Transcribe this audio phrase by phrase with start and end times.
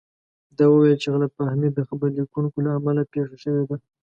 [0.57, 3.77] ده وویل چې غلط فهمي د خبر لیکونکو له امله پېښه شوې ده.